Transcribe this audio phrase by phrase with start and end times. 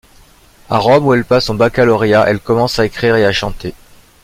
[0.67, 3.75] À Rome où elle passe son baccalauréat, elle commence à écrire et à chanter.